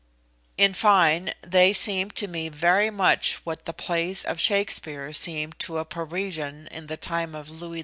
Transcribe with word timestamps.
In 0.57 0.73
fine, 0.73 1.31
they 1.43 1.73
seemed 1.73 2.15
to 2.15 2.27
me 2.27 2.49
very 2.49 2.89
much 2.89 3.35
what 3.45 3.65
the 3.65 3.71
plays 3.73 4.25
of 4.25 4.39
Shakespeare 4.41 5.13
seemed 5.13 5.59
to 5.59 5.77
a 5.77 5.85
Parisian 5.85 6.67
in 6.71 6.87
the 6.87 6.97
time 6.97 7.35
of 7.35 7.51
Louis 7.51 7.79
XV. 7.79 7.79